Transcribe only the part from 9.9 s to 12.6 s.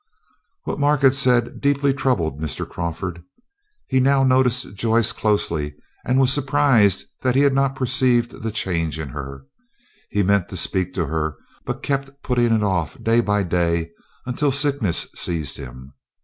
He meant to speak to her, but kept putting